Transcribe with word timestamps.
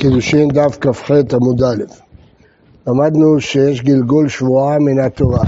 קידושין 0.00 0.48
דף 0.48 0.78
כ"ח 0.80 1.10
עמוד 1.10 1.62
א'. 1.62 1.84
למדנו 2.86 3.40
שיש 3.40 3.82
גלגול 3.82 4.28
שבועה 4.28 4.78
מן 4.78 4.98
התורה. 4.98 5.44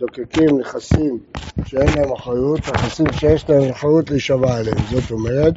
זוקקים 0.00 0.58
נכסים 0.60 1.18
שאין 1.64 1.88
להם 1.96 2.12
אחריות, 2.12 2.60
נכסים 2.60 3.06
שיש 3.12 3.50
להם 3.50 3.70
אחריות 3.70 4.10
להישבע 4.10 4.56
עליהם. 4.56 4.78
זאת 4.90 5.10
אומרת, 5.10 5.54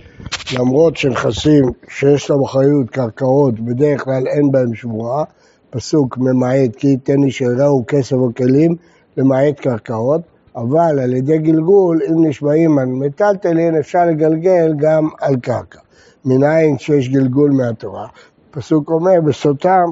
למרות 0.58 0.98
שנכסים 0.98 1.64
שיש 1.90 2.30
להם 2.30 2.44
אחריות, 2.44 2.90
קרקעות, 2.90 3.60
בדרך 3.60 4.03
כלל 4.03 4.28
אין 4.28 4.51
בהם 4.51 4.76
שבועה, 4.76 5.23
פסוק 5.69 6.17
ממעט 6.17 6.76
כי 6.78 6.97
תן 6.97 7.19
לי 7.19 7.31
שאירעו 7.31 7.83
כסף 7.87 8.15
או 8.15 8.29
כלים, 8.37 8.76
למעט 9.17 9.60
קרקעות, 9.60 10.21
אבל 10.55 10.99
על 10.99 11.13
ידי 11.13 11.37
גלגול, 11.37 11.99
אם 12.10 12.28
נשבעים 12.28 12.78
על 12.79 12.85
מטלטלין, 12.85 13.76
אפשר 13.76 14.05
לגלגל 14.05 14.73
גם 14.78 15.10
על 15.21 15.35
קרקע. 15.35 15.79
מנין 16.26 16.77
שיש 16.77 17.09
גלגול 17.09 17.52
מהתורה. 17.52 18.08
הפסוק 18.49 18.90
אומר 18.90 19.22
בסוטה, 19.26 19.84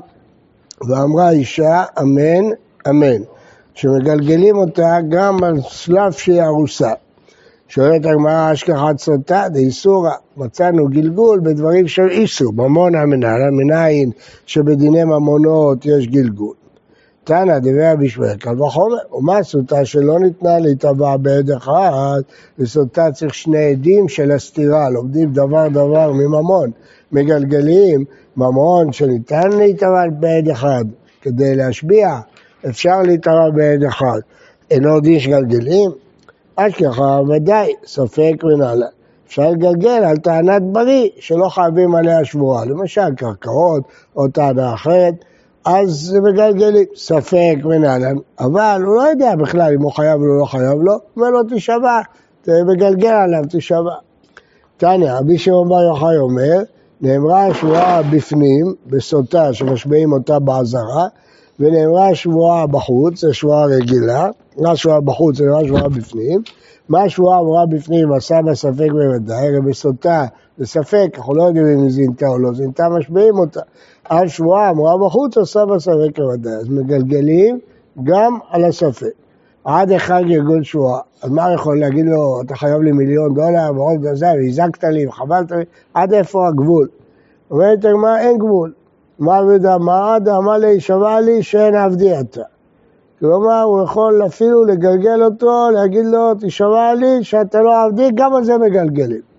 ואמרה 0.89 1.29
אישה 1.29 1.83
אמן 2.01 2.45
אמן, 2.89 3.21
שמגלגלים 3.73 4.57
אותה 4.57 4.97
גם 5.09 5.43
על 5.43 5.61
שלב 5.61 6.11
שהיא 6.11 6.41
ארוסה. 6.41 6.91
שואלת 7.67 8.05
הגמרא 8.05 8.53
אשכחת 8.53 8.99
סוטה 8.99 9.45
דאיסורא, 9.49 10.11
מצאנו 10.37 10.87
גלגול 10.87 11.39
בדברים 11.39 11.87
של 11.87 12.07
איסור, 12.09 12.53
ממון 12.53 12.95
המנהל, 12.95 13.51
מנין 13.51 14.11
שבדיני 14.45 15.03
ממונות 15.03 15.85
יש 15.85 16.07
גלגול. 16.07 16.53
תנא 17.27 17.59
דברי 17.59 17.91
רבי 17.91 18.09
שמואל, 18.09 18.37
קל 18.37 18.61
וחומר, 18.61 18.97
ומה 19.13 19.43
סוטה 19.43 19.85
שלא 19.85 20.19
ניתנה 20.19 20.59
להתבע 20.59 21.17
בעד 21.17 21.51
אחד, 21.51 22.21
וסוטה 22.59 23.11
צריך 23.11 23.33
שני 23.33 23.71
עדים 23.71 24.09
של 24.09 24.31
הסתירה, 24.31 24.89
לומדים 24.89 25.33
דבר 25.33 25.67
דבר 25.67 26.11
מממון, 26.11 26.71
מגלגלים 27.11 28.05
ממון 28.37 28.91
שניתן 28.91 29.49
להתבע 29.51 30.03
בעד 30.19 30.49
אחד, 30.49 30.85
כדי 31.21 31.55
להשביע, 31.55 32.19
אפשר 32.69 33.01
להתבע 33.01 33.49
בעד 33.55 33.83
אחד, 33.83 34.19
אינו 34.71 34.99
דין 34.99 35.19
שגלגלים, 35.19 35.91
אשכחה 36.55 37.19
ודאי, 37.29 37.73
ספק 37.85 38.43
ונעלה. 38.43 38.87
אפשר 39.27 39.49
לגלגל 39.49 40.03
על 40.03 40.17
טענת 40.17 40.61
בריא 40.61 41.09
שלא 41.19 41.49
חייבים 41.49 41.95
עליה 41.95 42.25
שבועה, 42.25 42.65
למשל 42.65 43.15
קרקעות 43.17 43.83
או 44.15 44.27
טענה 44.27 44.73
אחרת. 44.73 45.13
אז 45.69 46.17
מגלגלים, 46.23 46.85
ספק 46.95 47.55
ונהלן, 47.63 48.15
אבל 48.39 48.81
הוא 48.85 48.95
לא 48.95 49.01
יודע 49.01 49.35
בכלל 49.35 49.73
אם 49.73 49.81
הוא 49.81 49.91
חייב 49.91 50.21
או 50.21 50.39
לא 50.39 50.45
חייב 50.45 50.81
לו, 50.81 50.93
אומר 51.15 51.29
לו 51.29 51.39
תשבע, 51.49 52.01
מגלגל 52.47 53.09
עליו 53.09 53.43
תשבע. 53.49 53.93
תניא, 54.77 55.13
רבי 55.13 55.37
שמעון 55.37 55.69
בר 55.69 55.81
יוחאי 55.81 56.17
אומר, 56.17 56.59
נאמרה 57.01 57.45
השבועה 57.47 58.01
בפנים, 58.03 58.73
בסוטה 58.85 59.53
שמשביעים 59.53 60.11
אותה 60.11 60.39
בעזרה, 60.39 61.07
ונאמרה 61.59 62.09
השבועה 62.09 62.67
בחוץ, 62.67 63.19
זו 63.19 63.33
שבועה 63.33 63.65
רגילה, 63.65 64.29
מה 64.57 64.71
השבועה 64.71 65.01
בחוץ, 65.01 65.37
זה 65.37 65.45
נאמרה 65.45 65.65
שבועה 65.65 65.89
בפנים, 65.89 66.41
מה 66.89 67.03
השבועה 67.03 67.39
אמרה 67.39 67.65
בפנים, 67.65 68.13
עשה 68.13 68.41
בה 68.41 68.55
ספק 68.55 68.87
בוודאי, 68.91 69.47
הרי 69.47 69.61
בסוטה 69.61 70.25
זה 70.57 70.65
ספק, 70.65 71.07
אנחנו 71.17 71.35
לא 71.35 71.43
יודעים 71.43 71.67
אם 71.67 71.83
היא 71.83 71.89
זינתה 71.89 72.27
או 72.27 72.39
לא 72.39 72.53
זינתה, 72.53 72.89
משביעים 72.89 73.39
אותה. 73.39 73.61
על 74.09 74.27
שבועה 74.27 74.69
אמרה 74.69 74.97
בחוץ, 74.97 75.37
עושה 75.37 75.65
בה 75.65 75.79
ספק 75.79 76.19
בוודאי. 76.19 76.53
אז 76.53 76.69
מגלגלים 76.69 77.59
גם 78.03 78.37
על 78.49 78.65
הספק. 78.65 79.11
עד 79.63 79.91
אחד 79.91 80.21
גלגול 80.27 80.63
שבועה. 80.63 80.99
אז 81.23 81.29
מה 81.29 81.53
יכול 81.53 81.79
להגיד 81.79 82.05
לו, 82.05 82.41
אתה 82.41 82.55
חייב 82.55 82.81
לי 82.81 82.91
מיליון 82.91 83.33
דולר, 83.33 83.71
ועוד 83.75 84.13
זה, 84.13 84.25
והזקת 84.25 84.83
לי, 84.83 85.07
וחבלת 85.07 85.51
לי, 85.51 85.63
עד 85.93 86.13
איפה 86.13 86.47
הגבול? 86.47 86.87
אומרת 87.51 87.85
הגמרא, 87.85 88.17
אין 88.17 88.37
גבול. 88.37 88.73
מה 89.19 89.41
ודא 89.47 89.77
מה 89.77 90.15
עד 90.15 90.29
אמר 90.29 90.57
לי, 90.57 90.79
שווה 90.79 91.21
לי 91.21 91.43
שאין 91.43 91.75
עבדי 91.75 92.19
אתה. 92.19 92.41
כלומר, 93.19 93.61
הוא 93.61 93.83
יכול 93.83 94.25
אפילו 94.25 94.65
לגלגל 94.65 95.23
אותו, 95.23 95.69
להגיד 95.73 96.05
לו, 96.05 96.33
תשמע 96.39 96.93
לי 96.93 97.23
שאתה 97.23 97.61
לא 97.61 97.83
עבדי, 97.83 98.09
גם 98.15 98.35
על 98.35 98.43
זה 98.43 98.57
מגלגלים. 98.57 99.36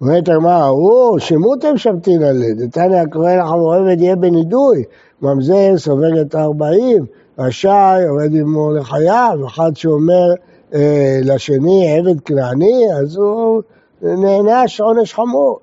אומרת 0.00 0.28
הגמרא, 0.28 0.64
הוא, 0.64 1.18
שימותם 1.18 1.76
שבתין 1.76 2.22
עלי, 2.22 2.54
דתניא 2.54 2.96
הקורא 2.96 3.34
לך 3.34 3.46
עבד 3.76 4.00
יהיה 4.00 4.16
בנידוי, 4.16 4.84
ממזר 5.22 5.76
סובל 5.76 6.20
את 6.20 6.34
הארבעים, 6.34 7.06
רשאי 7.38 8.04
עובד 8.08 8.34
עמו 8.34 8.72
לחייו, 8.72 9.38
אחד 9.46 9.76
שאומר 9.76 10.32
אה, 10.74 11.20
לשני 11.22 11.98
עבד 11.98 12.20
כנעני, 12.20 12.84
אז 13.00 13.16
הוא 13.16 13.62
נענש 14.02 14.80
עונש 14.80 15.14
חמור. 15.14 15.58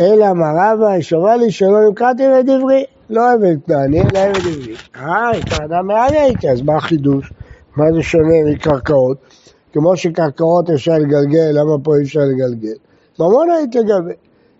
אלא 0.00 0.32
מה 0.32 0.52
רבא, 0.56 1.00
שווה 1.00 1.36
לי 1.36 1.50
שלא 1.50 1.90
נקראתי 1.90 2.22
לדברי. 2.28 2.84
לא 3.10 3.32
עבד 3.32 3.56
כנעני, 3.66 4.00
אלא 4.00 4.18
עבד 4.18 4.36
עברי. 4.36 4.74
אה, 4.96 5.28
הייתה 5.28 5.64
אדם 5.64 5.86
מעלה 5.86 6.24
איתי, 6.24 6.50
אז 6.50 6.62
מה 6.62 6.76
החידוש? 6.76 7.32
מה 7.76 7.92
זה 7.92 8.02
שונה 8.02 8.34
מקרקעות? 8.52 9.16
כמו 9.72 9.96
שקרקעות 9.96 10.70
אפשר 10.70 10.98
לגלגל, 10.98 11.50
למה 11.52 11.78
פה 11.82 11.96
אי 11.96 12.02
אפשר 12.02 12.20
לגלגל? 12.20 12.85
ממון 13.18 13.50
היית 13.50 13.74
לגבי. 13.74 14.12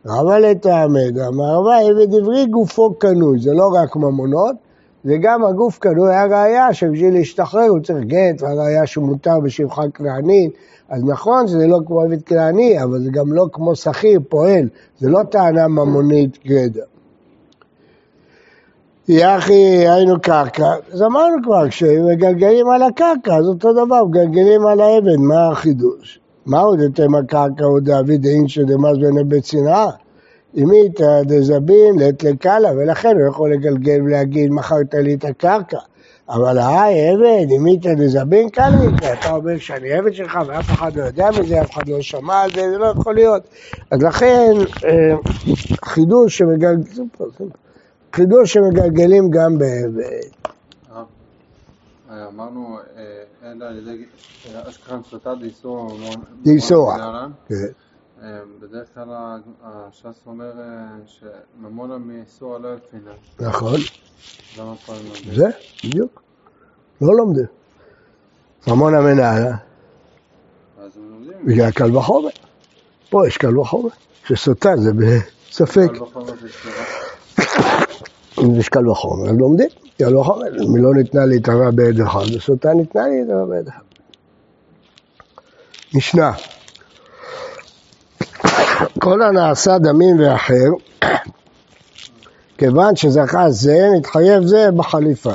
רבה 0.07 0.39
לתעמד, 0.39 1.19
אמר 1.29 1.55
רבה, 1.55 1.79
עבד 1.79 2.15
עברי 2.15 2.47
גופו 2.47 2.95
קנוי, 2.95 3.39
זה 3.39 3.53
לא 3.53 3.69
רק 3.75 3.97
ממונות, 3.97 4.57
זה 5.05 5.17
גם 5.21 5.45
הגוף 5.45 5.79
קנוי 5.79 6.15
הראייה 6.15 6.75
שבשביל 6.75 7.15
להשתחרר 7.15 7.69
הוא 7.69 7.81
צריך 7.81 8.05
גט, 8.05 8.43
והראייה 8.43 8.87
שמותר 8.87 9.41
בשבחה 9.45 9.83
כנענית, 9.95 10.55
אז 10.89 11.05
נכון 11.05 11.47
שזה 11.47 11.67
לא 11.67 11.79
כמו 11.87 12.01
עבד 12.01 12.23
כנעני, 12.23 12.83
אבל 12.83 13.03
זה 13.03 13.11
גם 13.11 13.33
לא 13.33 13.47
כמו 13.53 13.77
שכיר, 13.77 14.21
פועל, 14.29 14.69
זה 14.99 15.09
לא 15.09 15.23
טענה 15.31 15.69
ממונית 15.69 16.39
גדע. 16.47 16.83
יחי 19.09 19.89
היינו 19.89 20.21
קרקע, 20.21 20.75
אז 20.93 21.03
אמרנו 21.03 21.37
כבר, 21.43 21.69
כשמגלגלים 21.69 22.69
על 22.69 22.83
הקרקע, 22.83 23.37
אז 23.37 23.47
אותו 23.49 23.73
דבר, 23.73 24.05
מגלגלים 24.05 24.67
על 24.67 24.81
האבן, 24.81 25.21
מה 25.21 25.49
החידוש? 25.49 26.21
מה 26.47 26.63
יותר 26.79 27.07
הקרקע 27.19 27.65
הוא 27.65 27.81
דאביד 27.81 28.27
אינשא 28.27 28.63
דמאז 28.63 28.99
בן 28.99 29.29
בית 29.29 29.45
שנאה? 29.45 29.91
אימיתא 30.57 31.23
דזבין 31.23 31.99
לית 31.99 32.23
לקלה, 32.23 32.71
ולכן 32.77 33.17
הוא 33.17 33.29
יכול 33.29 33.53
לגלגל 33.53 34.03
ולהגיד, 34.05 34.51
מכרת 34.51 34.95
לי 34.95 35.15
את 35.15 35.25
הקרקע. 35.25 35.79
אבל 36.29 36.59
היי 36.59 37.11
עבד, 37.11 37.51
אימיתא 37.51 37.95
דזבין 37.95 38.49
קלה, 38.49 38.79
אתה 39.13 39.35
אומר 39.35 39.59
שאני 39.59 39.93
עבד 39.93 40.15
שלך 40.15 40.39
ואף 40.47 40.71
אחד 40.71 40.97
לא 40.97 41.03
יודע 41.03 41.29
מזה, 41.41 41.63
אף 41.63 41.71
אחד 41.71 41.89
לא 41.89 42.03
שמע 42.03 42.43
על 42.43 42.51
זה, 42.55 42.71
זה 42.71 42.79
לא 42.79 42.87
יכול 42.87 43.15
להיות. 43.15 43.43
אז 43.91 44.03
לכן, 44.03 44.53
אה, 44.85 45.15
חידוש 45.85 46.43
שמגלגלים... 48.45 49.31
גם 49.31 49.59
ב... 49.59 49.65
אה, 52.11 52.27
אמרנו, 52.27 52.79
אה, 52.97 53.03
אין 53.43 53.63
על 53.63 53.79
ידי 53.79 54.05
אשכחן 54.69 55.03
סוטה 55.03 55.35
דאיסור 55.35 55.99
דאיסור, 56.43 56.93
כן. 57.49 57.55
אה, 58.23 58.39
בדרך 58.61 58.89
כלל 58.95 59.09
הש"ס 59.63 60.27
אומר 60.27 60.53
שממונה 61.07 61.99
מאיסור 61.99 62.59
לא 62.59 62.69
יפינה. 62.75 63.11
נכון. 63.41 63.81
למה 64.59 64.77
פה 64.77 64.93
הם 64.93 65.05
לומדים? 65.05 65.35
זה, 65.35 65.47
בדיוק. 65.85 66.23
לא 67.01 67.15
לומדים. 67.17 67.47
ממונה 68.67 69.01
מנהלה. 69.01 69.57
אז 70.79 70.97
הם 70.97 71.11
לומדים. 71.11 71.47
בגלל 71.47 71.71
קל 71.71 71.97
וחומר. 71.97 72.31
פה 73.11 73.27
יש 73.29 73.37
קל 73.37 73.59
וחומר. 73.59 73.91
שסוטה 74.25 74.77
זה 74.77 74.91
בספק. 74.93 75.91
קל 75.93 76.03
וחומר 76.03 76.33
זה 76.41 76.49
סתירה. 78.37 78.49
אם 78.49 78.61
יש 78.61 78.69
קל 78.69 78.89
וחומר, 78.89 79.33
לומדים. 79.33 79.69
קל 79.99 80.17
וחומר, 80.17 80.47
אם 80.47 80.77
לא 80.77 80.95
ניתנה 80.95 81.27
להתערב 81.27 81.77
בעד 81.77 82.01
אחד, 82.01 82.35
וסוטה 82.37 82.75
ניתנה 82.75 83.03
להתערב 83.09 83.49
בעד 83.49 83.69
אחד. 83.69 83.81
משנה. 85.95 86.33
כל 88.99 89.23
הנעשה 89.23 89.79
דמים 89.79 90.21
ואחר, 90.21 90.71
כיוון 92.59 92.97
שזכה 92.97 93.51
זה, 93.51 93.89
מתחייב 93.99 94.47
זה 94.47 94.69
בחליפה. 94.77 95.35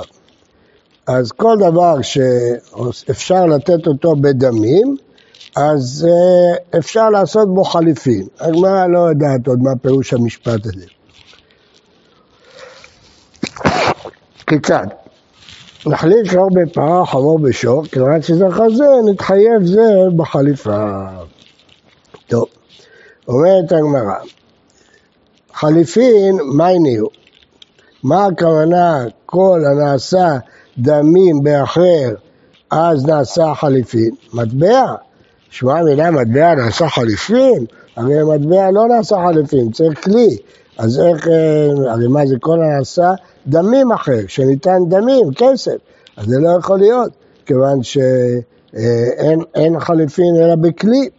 אז 1.07 1.31
כל 1.31 1.57
דבר 1.59 2.01
שאפשר 2.01 3.45
לתת 3.45 3.88
אותו 3.88 4.15
בדמים, 4.15 4.95
אז 5.56 6.07
אה, 6.09 6.80
אפשר 6.80 7.09
לעשות 7.09 7.54
בו 7.54 7.63
חליפין. 7.63 8.27
הגמרא 8.39 8.88
לא 8.88 9.00
יודעת 9.00 9.47
עוד 9.47 9.59
מה 9.59 9.75
פירוש 9.81 10.13
המשפט 10.13 10.65
הזה. 10.65 10.86
כיצד? 14.47 14.88
נחליט 15.85 16.25
שלא 16.25 16.47
בפרה, 16.53 17.05
חמור 17.05 17.39
בשור, 17.39 17.83
כיוון 17.85 18.21
שזה 18.21 18.45
חזה, 18.51 18.85
נתחייב 19.05 19.63
זה 19.63 19.91
בחליפה. 20.15 21.05
טוב, 22.27 22.45
אומרת 23.27 23.71
הגמרא, 23.71 24.15
חליפין, 25.53 26.38
מה 26.43 26.67
נהיו? 26.81 27.05
מה 28.03 28.25
הכוונה 28.25 29.05
כל 29.25 29.61
הנעשה 29.71 30.38
דמים 30.77 31.44
באחר, 31.44 32.09
אז 32.71 33.05
נעשה 33.05 33.53
חליפין? 33.55 34.15
מטבע. 34.33 34.95
שמע 35.49 35.83
מילה 35.83 36.11
מטבע 36.11 36.55
נעשה 36.55 36.89
חליפין? 36.89 37.65
הרי 37.95 38.23
מטבע 38.23 38.71
לא 38.71 38.87
נעשה 38.87 39.15
חליפין, 39.27 39.71
צריך 39.71 40.03
כלי. 40.03 40.37
אז 40.77 41.00
איך, 41.00 41.27
אה, 41.27 41.91
הרי 41.91 42.07
מה 42.07 42.25
זה 42.25 42.35
כל 42.39 42.59
הנעשה? 42.62 43.13
דמים 43.47 43.91
אחר, 43.91 44.19
שניתן 44.27 44.79
דמים, 44.89 45.25
כסף. 45.35 45.77
אז 46.18 46.25
זה 46.25 46.39
לא 46.39 46.50
יכול 46.59 46.79
להיות, 46.79 47.12
כיוון 47.45 47.83
שאין 47.83 49.79
חליפין 49.79 50.35
אלא 50.35 50.56
בכלי. 50.56 51.09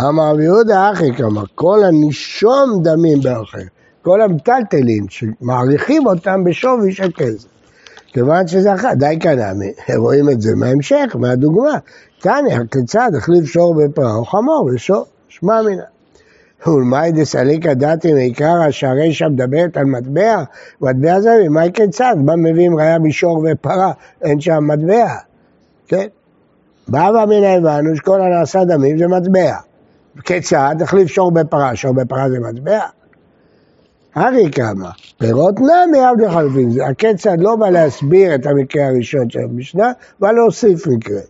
אמר 0.00 0.30
רבי 0.32 0.44
יהודה 0.44 0.90
אחי 0.92 1.14
כמה, 1.16 1.42
כל 1.54 1.84
הנישום 1.84 2.82
דמים 2.82 3.20
באחר, 3.20 3.58
כל 4.02 4.22
המטלטלים 4.22 5.06
שמעריכים 5.08 6.06
אותם 6.06 6.44
בשווי 6.44 6.92
של 6.92 7.10
כסף. 7.16 7.48
כיוון 8.12 8.46
שזה 8.46 8.74
אחר, 8.74 8.94
די 8.94 9.18
קנמי, 9.20 9.72
רואים 9.96 10.30
את 10.30 10.40
זה 10.40 10.54
מההמשך, 10.56 11.16
מהדוגמה. 11.18 11.78
תניא, 12.20 12.58
כיצד 12.70 13.10
החליף 13.18 13.44
שור 13.44 13.74
בפרה 13.74 14.14
או 14.14 14.24
חמור 14.24 14.70
בשור, 14.74 15.04
שמע 15.28 15.62
מינה. 15.62 15.82
ולמאי 16.66 17.12
דסליקא 17.12 17.74
דתי 17.74 18.12
מעיקרא 18.12 18.70
שהרישא 18.70 19.24
מדברת 19.24 19.76
על 19.76 19.84
מטבע, 19.84 20.42
מטבע 20.80 21.20
זה 21.20 21.30
ומאי 21.46 21.70
כיצד, 21.74 22.14
מה 22.24 22.36
מביאים 22.36 22.78
ראיה 22.78 22.98
משור 22.98 23.46
ופרה, 23.52 23.92
אין 24.22 24.40
שם 24.40 24.58
מטבע, 24.66 25.14
כן? 25.88 26.06
בא 26.88 27.10
ואמינא 27.14 27.46
הבנו 27.46 27.96
שכל 27.96 28.20
הנעשה 28.20 28.64
דמים 28.64 28.98
זה 28.98 29.08
מטבע. 29.08 29.56
כיצד? 30.24 30.76
החליף 30.82 31.08
שור 31.08 31.30
בפרה, 31.30 31.76
שור 31.76 31.92
בפרה 31.92 32.30
זה 32.30 32.40
מטבע? 32.40 32.80
הרי 34.14 34.50
כמה, 34.52 34.90
פירות 35.18 35.54
נמי 35.60 35.98
עבדי 35.98 36.30
חלפין, 36.30 36.80
הכיצד 36.90 37.40
לא 37.40 37.56
בא 37.56 37.70
להסביר 37.70 38.34
את 38.34 38.46
המקרה 38.46 38.86
הראשון 38.86 39.30
של 39.30 39.40
המשנה, 39.40 39.92
בא 40.20 40.32
להוסיף 40.32 40.86
מקרה. 40.86 41.20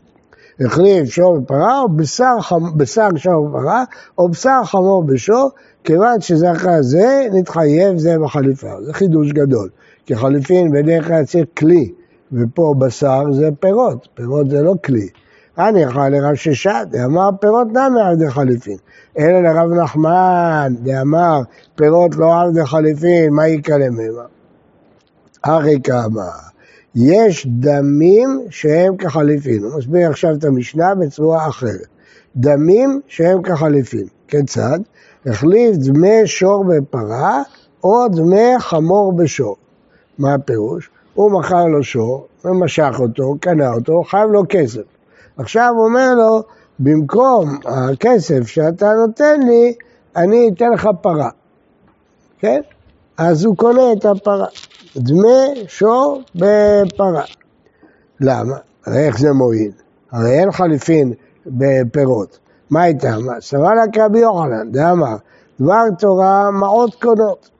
החליף 0.60 1.08
שור 1.08 1.38
בפרה 1.38 1.80
או 1.80 1.88
בשר, 1.88 2.36
חמ... 2.40 2.78
בשר 2.78 3.08
שור 3.16 3.48
בפרה 3.48 3.84
או 4.18 4.28
בשר 4.28 4.60
חמור 4.64 5.04
בשור, 5.04 5.50
כיוון 5.84 6.20
שזכר 6.20 6.82
זה 6.82 7.26
נתחייב 7.32 7.98
זה 7.98 8.18
בחליפה. 8.18 8.82
זה 8.82 8.92
חידוש 8.92 9.32
גדול, 9.32 9.68
כי 10.06 10.16
חליפין 10.16 10.70
בדרך 10.72 11.06
כלל 11.06 11.24
צריך 11.24 11.46
כלי, 11.58 11.92
ופה 12.32 12.74
בשר 12.78 13.24
זה 13.32 13.48
פירות, 13.60 14.08
פירות 14.14 14.50
זה 14.50 14.62
לא 14.62 14.74
כלי. 14.84 15.08
אני 15.58 15.82
יכול 15.82 16.08
לרב 16.08 16.34
ששת, 16.34 16.86
דאמר 16.90 17.30
פירות 17.40 17.66
נמי 17.68 18.00
עבדי 18.00 18.30
חליפין. 18.30 18.76
אלא 19.18 19.40
לרב 19.40 19.72
נחמן, 19.72 20.74
דאמר 20.82 21.40
פירות 21.74 22.16
לא 22.16 22.40
עבדי 22.40 22.66
חליפין, 22.66 23.32
מה 23.32 23.48
יקרה 23.48 23.90
ממנו? 23.90 24.22
אחי 25.42 25.82
כמה. 25.82 26.30
יש 26.94 27.46
דמים 27.46 28.40
שהם 28.50 28.96
כחליפין. 28.96 29.64
הוא 29.64 29.78
מסביר 29.78 30.10
עכשיו 30.10 30.34
את 30.34 30.44
המשנה 30.44 30.94
בצורה 30.94 31.48
אחרת. 31.48 31.86
דמים 32.36 33.00
שהם 33.06 33.42
כחליפין. 33.42 34.06
כיצד? 34.28 34.78
החליף 35.26 35.76
דמי 35.76 36.26
שור 36.26 36.64
בפרה 36.64 37.42
או 37.84 38.08
דמי 38.08 38.58
חמור 38.58 39.12
בשור. 39.12 39.56
מה 40.18 40.34
הפירוש? 40.34 40.90
הוא 41.14 41.32
מכר 41.40 41.64
לו 41.64 41.82
שור, 41.82 42.26
ומשך 42.44 42.94
אותו, 42.98 43.34
קנה 43.40 43.72
אותו, 43.72 44.02
חייב 44.02 44.30
לו 44.30 44.42
כסף. 44.48 44.82
עכשיו 45.36 45.72
הוא 45.76 45.84
אומר 45.84 46.14
לו, 46.14 46.42
במקום 46.78 47.58
הכסף 47.64 48.46
שאתה 48.46 48.92
נותן 49.06 49.40
לי, 49.40 49.74
אני 50.16 50.50
אתן 50.54 50.70
לך 50.70 50.88
פרה. 51.00 51.30
כן? 52.38 52.60
אז 53.16 53.44
הוא 53.44 53.56
קונה 53.56 53.92
את 53.92 54.04
הפרה. 54.04 54.46
דמי 54.96 55.64
שור 55.68 56.22
בפרה. 56.34 57.24
למה? 58.20 58.56
הרי 58.86 59.06
איך 59.06 59.18
זה 59.18 59.32
מועיל? 59.32 59.72
הרי 60.12 60.40
אין 60.40 60.52
חליפין 60.52 61.12
בפירות. 61.46 62.38
מה 62.70 62.86
איתם? 62.86 63.18
סבל 63.40 63.74
לה 63.74 63.84
כרבי 63.92 64.18
יוחנן, 64.18 64.72
דאמר, 64.72 65.16
דבר 65.60 65.84
תורה 65.98 66.50
מעות 66.50 66.94
קונות. 66.94 67.50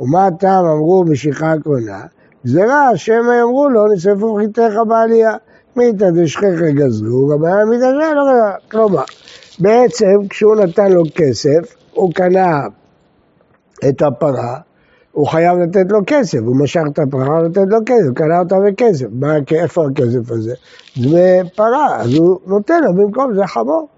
ומה 0.00 0.26
הטעם 0.26 0.64
אמרו 0.64 1.04
משיכה 1.04 1.52
קונה? 1.64 2.00
גזירה 2.46 2.96
שמא 2.96 3.32
יאמרו 3.40 3.68
לו 3.68 3.86
נשרפו 3.92 4.34
חיתך 4.40 4.72
בעלייה. 4.88 5.36
מיתא 5.76 6.10
דשכחא 6.10 6.70
גזרו, 6.70 7.28
רבנן 7.28 7.68
מיתא 7.68 7.84
לא 7.84 8.12
גזרו. 8.12 8.70
כלומר, 8.70 9.04
בעצם 9.58 10.28
כשהוא 10.30 10.56
נתן 10.56 10.92
לו 10.92 11.02
כסף, 11.14 11.76
הוא 11.92 12.12
קנה 12.14 12.60
את 13.88 14.02
הפרה, 14.02 14.58
הוא 15.16 15.26
חייב 15.26 15.58
לתת 15.58 15.86
לו 15.90 15.98
כסף, 16.06 16.38
הוא 16.38 16.56
משך 16.56 16.80
את 16.92 16.98
הפרה 16.98 17.42
לתת 17.42 17.64
לו 17.68 17.78
כסף, 17.86 18.12
קנה 18.14 18.38
אותה 18.38 18.56
בכסף. 18.66 19.06
מה, 19.12 19.36
איפה 19.52 19.86
הכסף 19.86 20.30
הזה? 20.30 20.54
דמי 20.98 21.50
פרה, 21.56 21.96
אז 22.00 22.14
הוא 22.14 22.38
נותן 22.46 22.82
לו 22.84 22.94
במקום 22.94 23.34
זה 23.34 23.46
חמור. 23.46 23.88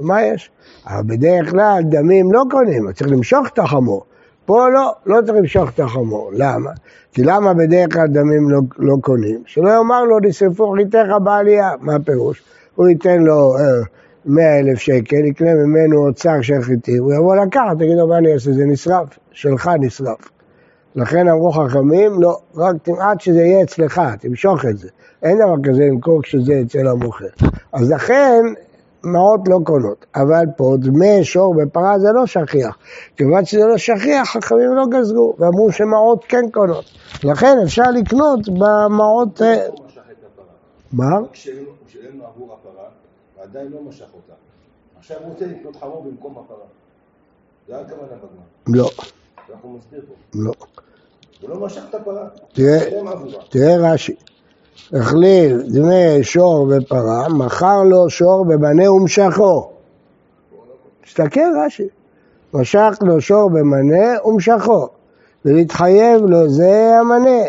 מה 0.00 0.22
יש? 0.22 0.50
אבל 0.86 1.02
בדרך 1.06 1.50
כלל 1.50 1.82
דמים 1.82 2.32
לא 2.32 2.42
קונים, 2.50 2.92
צריך 2.92 3.10
למשוך 3.10 3.48
את 3.52 3.58
החמור. 3.58 4.04
פה 4.46 4.68
לא, 4.68 4.92
לא 5.06 5.20
צריך 5.26 5.38
למשוך 5.38 5.70
את 5.74 5.80
החמור. 5.80 6.30
למה? 6.34 6.70
כי 7.12 7.22
למה 7.22 7.54
בדרך 7.54 7.92
כלל 7.92 8.06
דמים 8.06 8.50
לא, 8.50 8.60
לא 8.78 8.96
קונים? 9.00 9.42
שלא 9.46 9.70
יאמר 9.70 10.04
לו, 10.04 10.18
נשרפו 10.20 10.72
חיתך 10.76 11.08
בעלייה. 11.24 11.70
מה 11.80 11.94
הפירוש? 11.94 12.42
הוא 12.74 12.88
ייתן 12.88 13.22
לו 13.22 13.56
אה, 13.58 13.62
מאה 14.26 14.58
אלף 14.58 14.78
שקל, 14.78 15.24
יקנה 15.24 15.54
ממנו 15.54 16.06
אוצר 16.06 16.40
של 16.42 16.62
חיטים, 16.62 17.02
הוא 17.02 17.12
יבוא 17.14 17.36
לקחת, 17.36 17.76
תגיד 17.76 17.96
לו, 17.98 18.06
מה 18.08 18.18
אני 18.18 18.32
אעשה? 18.32 18.52
זה 18.52 18.64
נשרף, 18.66 19.18
שלך 19.32 19.70
נשרף. 19.80 20.39
לכן 20.94 21.28
אמרו 21.28 21.52
חכמים, 21.52 22.22
לא, 22.22 22.38
רק 22.56 22.76
עד 23.00 23.20
שזה 23.20 23.40
יהיה 23.40 23.62
אצלך, 23.62 24.00
תמשוך 24.20 24.64
את 24.64 24.78
זה. 24.78 24.88
אין 25.22 25.38
דבר 25.38 25.70
כזה 25.70 25.82
למכור 25.84 26.22
כשזה 26.22 26.52
אצל 26.66 26.86
המוכר. 26.86 27.26
אז 27.72 27.90
לכן 27.90 28.44
מעות 29.04 29.40
לא 29.48 29.58
קונות, 29.64 30.06
אבל 30.14 30.44
פה 30.56 30.76
דמי 30.78 31.24
שור 31.24 31.54
בפרה 31.54 31.98
זה 31.98 32.08
לא 32.14 32.26
שכיח. 32.26 32.78
כיוון 33.16 33.44
שזה 33.44 33.66
לא 33.66 33.78
שכיח, 33.78 34.28
חכמים 34.28 34.74
לא 34.74 34.86
גזרו, 34.90 35.34
ואמרו 35.38 35.72
שמעות 35.72 36.24
כן 36.28 36.50
קונות. 36.52 36.84
לכן 37.24 37.56
אפשר 37.64 37.90
לקנות 37.90 38.48
במעות... 38.48 39.42
אה, 39.42 39.68
מה? 40.92 41.18
לו 42.14 42.26
עבור 42.26 42.54
הפרה, 42.54 42.84
ועדיין 43.38 43.72
לא 43.72 43.78
משך 43.88 44.06
אותה. 44.14 44.32
עכשיו 44.98 45.16
הוא 45.20 45.32
רוצה 45.32 45.46
לקנות 45.46 45.76
חמור 45.76 46.04
במקום 46.04 46.32
הפרה. 46.44 46.64
זה 47.68 47.80
הכוונה 47.80 48.06
בגמר. 48.06 48.82
לא. 48.82 48.90
אנחנו 49.52 49.78
מסביר 49.78 50.00
פה. 50.08 50.14
לא. 50.34 50.52
הוא 51.40 51.50
לא 51.50 51.66
משך 51.66 51.82
את 51.90 51.94
הפרה. 51.94 52.28
תראה 53.48 53.92
רש"י. 53.92 54.14
החליף 54.92 55.52
דמי 55.68 56.22
שור 56.22 56.70
ופרה, 56.70 57.28
מכר 57.28 57.82
לו 57.82 58.10
שור 58.10 58.44
במנה 58.44 58.92
ומשכו. 58.92 59.70
תסתכל 61.04 61.40
רש"י. 61.66 61.88
משך 62.54 62.98
לו 63.02 63.20
שור 63.20 63.50
במנה 63.50 64.24
ומשכו. 64.24 64.88
ולהתחייב 65.44 66.22
לו 66.22 66.48
זה 66.48 66.92
המנה. 67.00 67.40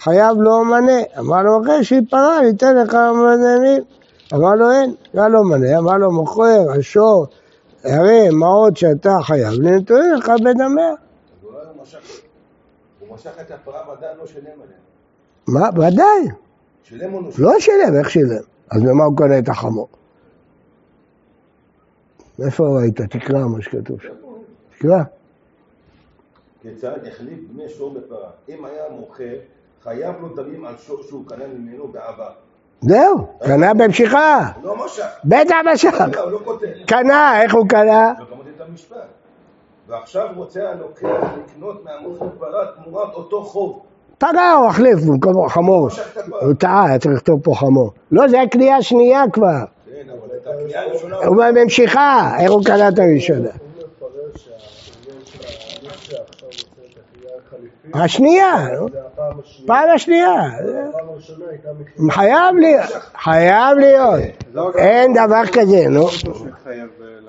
חייב 0.00 0.36
לו 0.36 0.64
מנה. 0.64 1.00
אמר 1.18 1.42
לו 1.42 1.62
אחרי 1.62 1.84
שהיא 1.84 2.02
פרה, 2.10 2.40
ניתן 2.42 2.76
לך 2.76 2.94
מנהלים. 2.94 3.82
אמר 4.34 4.54
לו 4.54 4.70
אין, 4.70 4.94
היה 5.14 5.28
לו 5.28 5.44
מנה, 5.44 5.78
אמר 5.78 5.96
לו 5.96 6.12
מוכר, 6.12 6.64
השור, 6.78 7.26
הרי 7.84 8.30
מה 8.30 8.46
עוד 8.46 8.76
שאתה 8.76 9.10
חייב, 9.22 9.52
נתונים 9.60 10.14
לך 10.14 10.32
בדמיה. 10.44 10.94
הוא 13.00 13.14
משך 13.14 13.32
את 13.40 13.50
הפרה 13.50 13.88
ועדיין 13.88 14.18
לא 14.18 14.26
שילם 14.26 14.44
עליה. 14.62 14.76
מה? 15.48 15.68
ודאי. 15.68 16.36
שילם 16.84 17.14
או 17.14 17.20
לא 17.20 17.28
לא 17.38 17.60
שילם, 17.60 17.98
איך 17.98 18.10
שילם? 18.10 18.42
אז 18.70 18.82
במה 18.82 19.04
הוא 19.04 19.16
קונה 19.16 19.38
את 19.38 19.48
החמור? 19.48 19.88
איפה 22.44 22.64
ראית? 22.78 23.00
תקרא 23.00 23.38
מה 23.38 23.62
שכתוב 23.62 24.00
שם. 24.00 24.12
תקרא. 24.78 25.02
כיצד 26.62 27.06
החליף 27.06 27.38
דמי 27.52 27.68
שור 27.68 27.94
בפרה? 27.94 28.30
אם 28.48 28.64
היה 28.64 28.82
מוכר, 28.90 29.34
חייב 29.82 30.14
לו 30.20 30.28
דמים 30.28 30.64
על 30.64 30.74
שור 30.78 31.02
שהוא 31.02 31.26
קנה 31.26 31.46
ממנו 31.46 31.88
בעבר. 31.88 32.30
זהו, 32.80 33.38
קנה 33.44 33.74
במשיכה. 33.74 34.52
הוא 34.54 34.64
לא 34.64 34.84
משך. 34.84 35.06
בטח 35.24 35.56
משך. 35.72 35.94
לא 36.30 36.40
כותב. 36.44 36.66
קנה, 36.86 37.42
איך 37.42 37.54
הוא 37.54 37.68
קנה? 37.68 38.12
לא 38.18 38.24
גמרתי 38.30 38.50
את 38.56 38.60
המשפט. 38.60 38.96
ועכשיו 39.88 40.28
רוצה 40.36 40.70
הלוקח 40.70 41.08
לקנות 41.36 41.84
מהמוכר 41.84 42.26
פרה 42.38 42.66
תמורת 42.84 43.14
אותו 43.14 43.44
חוב. 43.44 43.82
פרה 44.18 44.52
הוא 44.52 44.66
החליף 44.68 44.98
במקום 45.06 45.48
חמור. 45.48 45.88
הוא 46.40 46.54
טעה, 46.58 46.84
היה 46.86 46.98
צריך 46.98 47.14
לכתוב 47.14 47.40
פה 47.42 47.54
חמור. 47.54 47.90
לא, 48.10 48.28
זה 48.28 48.36
היה 48.36 48.48
קנייה 48.48 48.82
שנייה 48.82 49.24
כבר. 49.32 49.48
כן, 49.50 50.10
אבל 50.10 50.36
את 50.36 50.46
הקנייה 50.46 50.82
הראשונה... 50.82 51.16
הוא 51.16 51.36
במשיכה, 51.54 52.36
איך 52.40 52.50
הוא 52.50 52.64
קנה 52.64 52.88
את 52.88 52.98
הראשונה? 52.98 53.48
השנייה. 57.94 58.68
פעם 59.66 59.90
השנייה. 59.94 60.34
חייב 62.10 62.56
להיות, 62.56 62.84
חייב 63.24 63.78
להיות. 63.78 64.20
אין 64.76 65.12
דבר 65.12 65.42
כזה, 65.52 65.88
נו. 65.88 66.06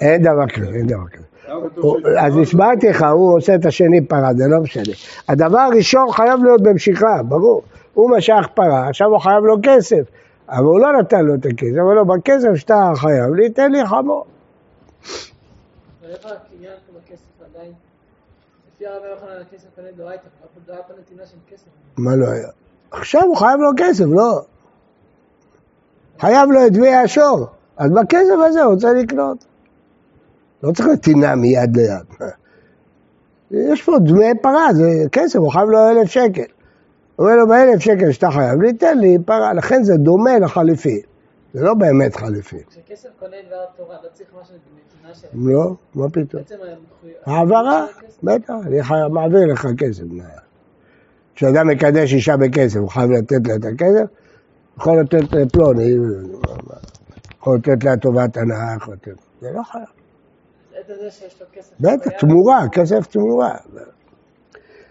אין 0.01 0.21
דבר 0.23 0.47
כזה, 0.47 0.65
אין 0.65 0.87
דבר 0.87 1.07
כזה. 1.11 1.32
אז 2.19 2.37
הסברתי 2.41 2.89
לך, 2.89 3.05
הוא 3.11 3.37
עושה 3.37 3.55
את 3.55 3.65
השני 3.65 4.05
פרה, 4.05 4.33
זה 4.33 4.43
לא 4.47 4.59
משנה. 4.59 4.93
הדבר 5.29 5.59
הראשון 5.59 6.11
חייב 6.11 6.43
להיות 6.43 6.61
במשיכה, 6.61 7.23
ברור. 7.23 7.61
הוא 7.93 8.17
משך 8.17 8.47
פרה, 8.53 8.87
עכשיו 8.89 9.07
הוא 9.07 9.19
חייב 9.19 9.43
לו 9.43 9.55
כסף. 9.63 10.03
אבל 10.49 10.63
הוא 10.63 10.79
לא 10.79 10.99
נתן 10.99 11.25
לו 11.25 11.35
את 11.35 11.45
הכסף, 11.45 11.77
אבל 11.85 11.95
לא, 11.95 12.03
בכסף 12.03 12.55
שאתה 12.55 12.91
חייב 12.95 13.33
לי, 13.33 13.49
תן 13.49 13.71
לי 13.71 13.85
חמור. 13.85 14.25
לא. 21.97 22.03
מה 22.03 22.15
לא 22.15 22.25
היה? 22.27 22.47
עכשיו 22.91 23.21
הוא 23.21 23.37
חייב 23.37 23.59
לו 23.59 23.69
כסף, 23.77 24.05
לא. 24.09 24.41
חייב 26.19 26.49
לו 26.51 26.67
את 26.67 26.73
דמי 26.73 26.95
השור, 26.95 27.47
אז 27.77 27.91
בכסף 27.91 28.35
הזה 28.47 28.63
הוא 28.63 28.73
רוצה 28.73 28.93
לקנות. 28.93 29.45
לא 30.63 30.71
צריך 30.71 30.87
נתינה 30.87 31.35
מיד 31.35 31.77
ליד. 31.77 32.31
יש 33.51 33.83
פה 33.83 33.99
דמי 33.99 34.25
פרה, 34.41 34.73
זה 34.73 35.03
כסף, 35.11 35.39
הוא 35.39 35.51
חייב 35.51 35.69
לו 35.69 35.89
אלף 35.89 36.09
שקל. 36.09 36.41
הוא 37.15 37.25
אומר 37.25 37.37
לו, 37.37 37.47
באלף 37.47 37.79
שקל 37.79 38.11
שאתה 38.11 38.31
חייב 38.31 38.61
לי, 38.61 38.73
תן 38.73 38.97
לי 38.97 39.17
פרה, 39.25 39.53
לכן 39.53 39.83
זה 39.83 39.97
דומה 39.97 40.39
לחליפי. 40.39 41.01
זה 41.53 41.63
לא 41.63 41.73
באמת 41.73 42.15
חליפי. 42.15 42.57
כשכסף 42.69 43.09
קונה 43.19 43.35
דבר 43.47 43.65
תורה, 43.77 43.95
לא 44.03 44.09
צריך 44.13 44.29
משהו 44.41 44.55
נתינה 44.55 45.15
של... 45.15 45.27
לא, 45.33 45.75
מה 45.95 46.09
פתאום? 46.09 46.43
בעצם. 46.43 46.55
העברה, 47.25 47.85
בטח, 48.23 48.53
אני 48.65 48.79
מעביר 49.11 49.45
לך 49.53 49.67
כסף. 49.77 50.03
כשאדם 51.35 51.67
מקדש 51.67 52.13
אישה 52.13 52.37
בכסף, 52.37 52.79
הוא 52.79 52.89
חייב 52.89 53.11
לתת 53.11 53.47
לה 53.47 53.55
את 53.55 53.65
הכסף? 53.65 54.05
יכול 54.77 54.99
לתת 54.99 55.33
לפלוני, 55.33 55.95
יכול 57.39 57.57
לתת 57.57 57.83
לה 57.83 57.97
טובת 57.97 58.37
הנאה, 58.37 58.75
יכול 58.77 58.93
לתת... 58.93 59.11
זה 59.41 59.51
לא 59.51 59.63
חייב. 59.63 60.02
עצם 60.83 60.93
זה 61.03 61.11
שיש 61.11 61.41
לו 61.41 61.47
כסף... 61.53 61.73
בטח, 61.79 62.11
תמורה, 62.19 62.65
כסף 62.71 63.07
תמורה. 63.07 63.55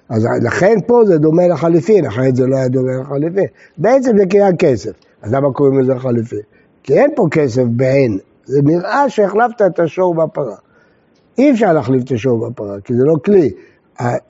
אז 0.08 0.28
לכן 0.42 0.75
פה 0.87 1.02
זה 1.06 1.18
דומה 1.18 1.49
לחליפין, 1.49 2.06
אחרת 2.06 2.37
זה 2.37 2.46
לא 2.46 2.56
היה 2.56 2.68
דומה 2.68 2.92
לחליפין. 3.00 3.46
בעצם 3.78 4.18
זה 4.18 4.26
קריאה 4.26 4.56
כסף, 4.58 4.92
אז 5.22 5.32
למה 5.34 5.52
קוראים 5.52 5.80
לזה 5.80 5.99
חליפין? 5.99 6.38
כי 6.82 6.94
אין 6.94 7.11
פה 7.16 7.26
כסף 7.30 7.62
בעין, 7.66 8.18
זה 8.44 8.62
נראה 8.62 9.08
שהחלפת 9.08 9.62
את 9.66 9.80
השור 9.80 10.14
בפרה. 10.14 10.56
אי 11.38 11.50
אפשר 11.50 11.72
להחליף 11.72 12.04
את 12.04 12.12
השור 12.12 12.49
בפרה, 12.49 12.80
כי 12.80 12.94
זה 12.94 13.04
לא 13.04 13.14
כלי, 13.25 13.50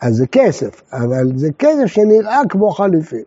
אז 0.00 0.14
זה 0.16 0.26
כסף, 0.26 0.82
אבל 0.92 1.32
זה 1.36 1.48
כסף 1.58 1.86
שנראה 1.86 2.40
כמו 2.48 2.70
חליפין. 2.70 3.22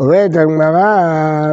אומרת 0.00 0.30
הגמרא, 0.36 1.52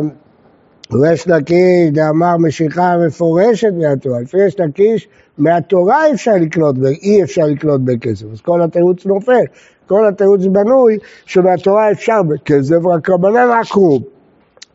ריש 0.91 1.27
לקיש 1.27 1.89
דאמר 1.91 2.37
משיכה 2.37 2.95
מפורשת 3.07 3.71
מהתורה. 3.77 4.21
לפי 4.21 4.37
ריש 4.37 4.59
לקיש, 4.59 5.07
מהתורה 5.37 6.11
אפשר 6.11 6.33
לקנות, 6.41 6.75
אי 7.03 7.23
אפשר 7.23 7.45
לקנות 7.45 7.81
בכסף. 7.85 8.25
אז 8.33 8.41
כל 8.41 8.61
התירוץ 8.61 9.05
נופל. 9.05 9.43
כל 9.87 10.07
התירוץ 10.07 10.41
בנוי 10.45 10.97
שמהתורה 11.25 11.91
אפשר 11.91 12.23
בכסף, 12.23 12.85
רק 12.85 13.09
רבנן 13.09 13.49
עקרו. 13.61 13.99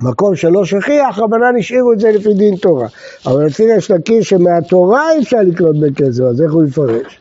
מקום 0.01 0.37
שלא 0.37 0.65
שכיח, 0.65 1.19
רבנן 1.19 1.59
השאירו 1.59 1.93
את 1.93 2.01
זה 2.01 2.11
לפי 2.11 2.35
דין 2.35 2.57
תורה. 2.57 2.87
אבל 3.27 3.47
לפי 3.47 3.73
ריש 3.73 3.91
לקיש 3.91 4.29
שמהתורה 4.29 5.19
אפשר 5.19 5.41
לקנות 5.43 5.81
בכסף, 5.81 6.23
אז 6.23 6.43
איך 6.43 6.53
הוא 6.53 6.65
יפרש? 6.65 7.21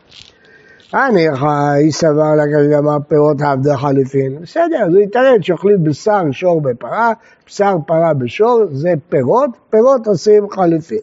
אני 0.94 1.28
איש 1.76 1.94
סבר 1.94 2.34
לה 2.34 2.78
אמר 2.78 2.96
פירות 3.08 3.40
עבדי 3.40 3.76
חליפין. 3.76 4.40
בסדר, 4.42 4.86
הוא 4.88 4.98
יתערב 4.98 5.40
שאוכלים 5.40 5.84
בשר 5.84 6.22
שור 6.30 6.60
בפרה, 6.60 7.12
בשר 7.46 7.76
פרה 7.86 8.14
בשור, 8.14 8.64
זה 8.72 8.94
פירות, 9.08 9.50
פירות 9.70 10.06
עושים 10.06 10.50
חליפין. 10.50 10.98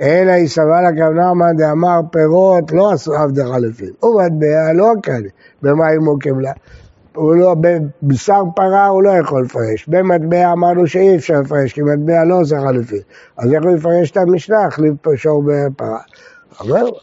אלא 0.00 0.32
היא 0.32 0.48
סבר 0.48 0.80
לה 0.80 0.92
כמנרמן 0.92 1.56
דאמר 1.56 2.00
פירות 2.12 2.72
לא 2.72 2.92
עשו 2.92 3.14
עבדי 3.14 3.44
חליפין. 3.44 3.90
ומטבע 4.02 4.72
לא 4.74 4.92
כאלה, 5.02 5.28
במה 5.62 5.86
היא 5.86 5.98
מוקם 5.98 6.40
לה? 6.40 6.52
הוא 7.14 7.34
לא, 7.34 7.54
בבשר 8.02 8.42
פרה 8.56 8.86
הוא 8.86 9.02
לא 9.02 9.10
יכול 9.10 9.44
לפרש. 9.44 9.88
במטבע 9.88 10.52
אמרנו 10.52 10.86
שאי 10.86 11.16
אפשר 11.16 11.40
לפרש, 11.40 11.72
כי 11.72 11.82
מטבע 11.82 12.24
לא 12.24 12.40
עושה 12.40 12.60
חליפין. 12.60 13.02
אז 13.38 13.52
איך 13.52 13.64
הוא 13.64 13.76
יפרש 13.76 14.10
את 14.10 14.16
המשנה, 14.16 14.64
החליף 14.64 14.94
שור 15.16 15.42
בפרה? 15.46 15.98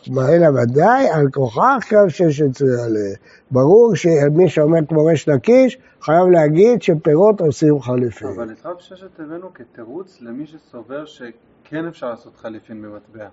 מה 0.07 0.29
אלא 0.29 0.47
ודאי, 0.47 1.09
על 1.09 1.29
כוכך 1.33 1.85
קו 1.89 2.09
שש 2.09 2.41
אצלי 2.41 2.81
עליה. 2.85 3.15
ברור 3.51 3.95
שמי 3.95 4.49
שאומר 4.49 4.79
כמו 4.89 5.05
ריש 5.05 5.29
לקיש, 5.29 5.77
חייב 6.01 6.27
להגיד 6.27 6.81
שפירות 6.81 7.41
עושים 7.41 7.81
חליפין. 7.81 8.27
אבל 8.27 8.51
את 8.51 8.65
רב 8.65 8.75
ששת 8.79 9.19
הבאנו 9.19 9.53
כתירוץ 9.53 10.21
למי 10.21 10.47
שסובר 10.47 11.05
שכן 11.05 11.87
אפשר 11.87 12.09
לעשות 12.09 12.33
חליפין 12.37 12.81
במטבע. 12.81 13.27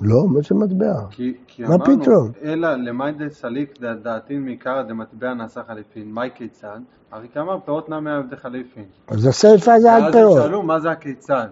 לא, 0.00 0.28
מה 0.28 0.40
זה 0.48 0.54
מטבע? 0.54 0.94
כי, 1.10 1.34
כי 1.46 1.62
מה 1.62 1.74
אמרנו, 1.74 2.02
פתאום? 2.02 2.30
אלא 2.44 2.74
למאי 2.74 3.12
דסליק 3.12 3.80
דעתין 4.02 4.44
מעיקרא 4.44 4.82
דמטבע 4.82 5.34
נעשה 5.34 5.60
חליפין, 5.68 6.12
מהי 6.12 6.30
כיצד? 6.34 6.78
הרי 7.12 7.28
כמה 7.34 7.60
פירות 7.60 7.88
נע 7.88 8.00
מעבדי 8.00 8.36
חליפין. 8.36 8.84
אז 9.08 9.26
הסיפה 9.26 9.80
זה 9.80 9.92
על 9.92 10.02
ואז 10.02 10.14
הם 10.14 10.20
פירות. 10.20 10.42
שאלו 10.42 10.62
מה 10.62 10.80
זה 10.80 10.90
הכיצד. 10.90 11.46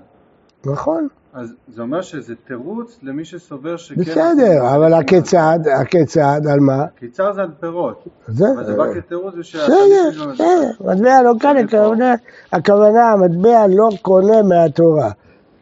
נכון, 0.73 1.09
אז 1.33 1.55
זה 1.69 1.83
אומר 1.83 2.03
שזה 2.03 2.35
תירוץ 2.47 2.99
למי 3.03 3.25
שסובר 3.25 3.77
שכן... 3.77 4.01
בסדר, 4.01 4.77
אבל 4.77 4.95
הכיצד, 4.95 5.59
הכיצד, 5.81 6.41
על 6.53 6.61
מה? 6.61 6.87
קיצר 6.99 7.33
זה 7.33 7.43
על 7.43 7.51
פירות. 7.61 8.05
זה, 8.29 8.45
אבל 8.55 8.67
זה 8.67 8.77
בא 8.77 8.95
כתירוץ 8.95 9.35
בשביל 9.39 9.63
בסדר, 9.63 10.27
לא 10.27 10.33
בסדר, 10.33 10.71
מטבע 10.81 11.23
לא 11.23 11.33
קונה, 11.71 12.15
הכוונה, 12.53 13.13
המטבע 13.13 13.67
לא 13.69 13.89
קונה 14.03 14.43
מהתורה. 14.43 15.11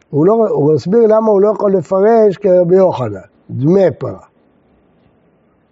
הוא, 0.09 0.25
לא, 0.25 0.33
הוא 0.33 0.73
מסביר 0.73 1.01
למה 1.01 1.27
הוא 1.27 1.41
לא 1.41 1.51
יכול 1.55 1.73
לפרש 1.77 2.37
כרבי 2.37 2.75
יוחנן, 2.75 3.19
דמי 3.49 3.91
פרה. 3.97 4.25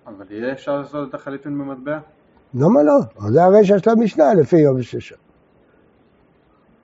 אבל 0.07 0.25
יהיה 0.29 0.51
אפשר 0.51 0.77
לעשות 0.77 1.09
את 1.09 1.13
החליפין 1.13 1.59
במטבע? 1.59 1.99
למה 2.53 2.83
לא? 2.83 2.99
זה 3.29 3.43
הרשע 3.43 3.79
של 3.79 3.89
המשנה 3.89 4.33
לפי 4.33 4.57
יום 4.57 4.79
וששה. 4.79 5.15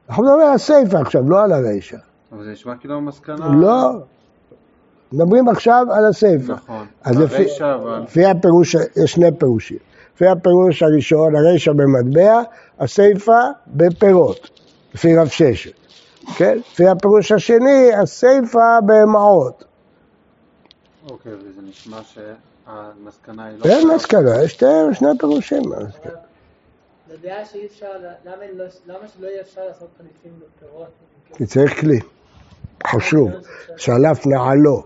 אנחנו 0.09 0.23
מדברים 0.23 0.47
על 0.47 0.53
הסיפה 0.53 0.99
עכשיו, 0.99 1.29
לא 1.29 1.43
על 1.43 1.51
הרשע. 1.51 1.97
אבל 2.31 2.43
זה 2.43 2.51
נשמע 2.51 2.75
כאילו 2.75 2.95
המסקנה... 2.95 3.49
לא. 3.61 3.91
מדברים 5.11 5.49
עכשיו 5.49 5.85
על 5.91 6.05
הסיפה. 6.05 6.53
נכון. 6.53 6.85
אז 7.03 7.19
לפי, 7.19 7.35
הרישא, 7.35 7.75
אבל... 7.75 7.99
לפי 8.03 8.25
הפירוש, 8.25 8.75
יש 8.75 9.11
שני 9.11 9.27
פירושים. 9.39 9.77
לפי 10.15 10.27
הפירוש 10.27 10.83
הראשון, 10.83 11.35
הרשע 11.35 11.71
במטבע, 11.73 12.41
הסיפה 12.79 13.39
בפירות, 13.67 14.49
לפי 14.93 15.15
רב 15.15 15.27
ששת. 15.27 15.71
כן? 16.37 16.57
לפי 16.57 16.87
הפירוש 16.87 17.31
השני, 17.31 17.93
הסיפה 18.01 18.77
במעות. 18.85 19.63
אוקיי, 21.09 21.31
וזה 21.33 21.61
נשמע 21.69 21.99
שהמסקנה 22.03 23.45
היא 23.45 23.57
לא... 23.59 23.65
אין 23.65 23.87
מסקנה, 23.95 24.43
יש 24.43 24.51
שתי- 24.51 24.65
שני 24.93 25.07
פירושים. 25.19 25.61
מה 25.69 25.75
המסקנה? 25.77 26.13
זו 27.09 27.15
דעה 27.21 27.45
שאי 27.45 27.65
אפשר, 27.65 27.87
למה 28.25 28.35
לא- 28.53 28.65
למה 28.87 29.07
שלא 29.07 29.27
יהיה 29.27 29.41
אפשר 29.41 29.61
לעשות 29.67 29.87
חליפים 29.97 30.31
בפירות? 30.57 30.87
כי 31.37 31.45
צריך 31.45 31.79
כלי. 31.79 31.99
חשוב, 32.87 33.29
שלף 33.77 34.25
נעלו. 34.25 34.83